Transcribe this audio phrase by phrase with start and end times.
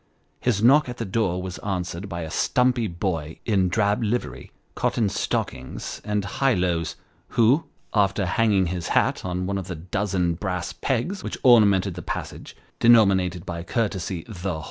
[0.39, 5.09] His knock at the door was answered by a stumpy boy, in drab livery, cotton
[5.09, 6.95] stockings and high lows,
[7.37, 12.01] who, after hanging his hat on one of the dozen brass pegs which ornamented the
[12.01, 14.25] passage, denominated by courtesy" The Mr.
[14.29, 14.57] Budded s Guests.